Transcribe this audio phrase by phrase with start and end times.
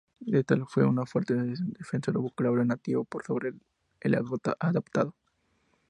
[0.19, 3.53] Dal fue un fuerte defensor del vocabulario nativo por sobre
[3.99, 5.15] el adoptado.